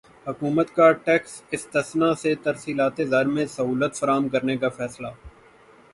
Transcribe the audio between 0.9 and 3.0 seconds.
tax استثنی سے ترسیلات